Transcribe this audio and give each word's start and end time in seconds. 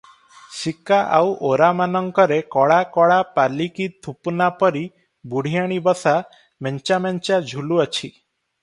ସିକା 0.59 0.97
ଆଉ 1.17 1.27
ଓରାମାନଙ୍କରେ 1.49 2.39
କଳା 2.55 2.79
କଳା 2.95 3.19
ପାଲିକି 3.37 3.87
ଥୁପନାପରି 4.07 4.83
ବୁଢ଼ିଆଣୀ 5.35 5.79
ବସା 5.91 6.17
ମେଞ୍ଚା 6.69 7.01
ମେଞ୍ଚା 7.07 7.43
ଝୁଲୁଅଛି। 7.53 8.13